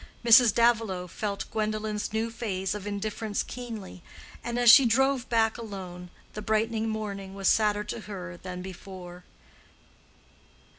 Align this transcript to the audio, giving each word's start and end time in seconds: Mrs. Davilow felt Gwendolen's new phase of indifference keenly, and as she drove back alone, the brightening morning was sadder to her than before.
Mrs. 0.25 0.51
Davilow 0.51 1.05
felt 1.05 1.45
Gwendolen's 1.51 2.11
new 2.11 2.31
phase 2.31 2.73
of 2.73 2.87
indifference 2.87 3.43
keenly, 3.43 4.01
and 4.43 4.57
as 4.57 4.67
she 4.71 4.83
drove 4.83 5.29
back 5.29 5.59
alone, 5.59 6.09
the 6.33 6.41
brightening 6.41 6.89
morning 6.89 7.35
was 7.35 7.47
sadder 7.47 7.83
to 7.83 7.99
her 7.99 8.35
than 8.35 8.63
before. 8.63 9.25